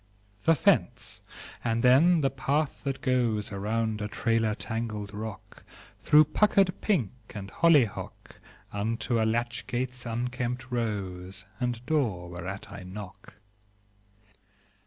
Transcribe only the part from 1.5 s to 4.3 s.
and then the path that goes Around a